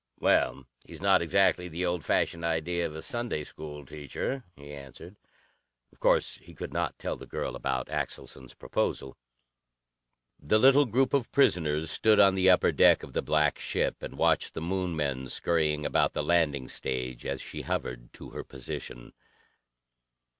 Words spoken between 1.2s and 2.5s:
exactly the old fashioned